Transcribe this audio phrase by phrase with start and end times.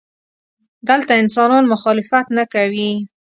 [0.89, 2.91] دلته انسانان مخالفت نه کوي.